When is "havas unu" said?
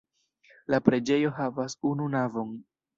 1.43-2.13